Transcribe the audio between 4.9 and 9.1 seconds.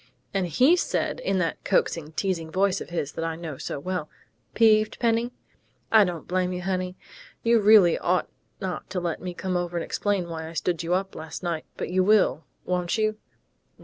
Penny?... I don't blame you, honey. You really ought not to